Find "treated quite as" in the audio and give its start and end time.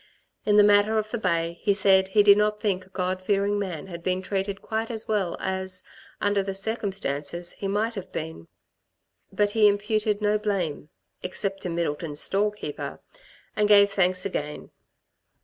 4.23-5.07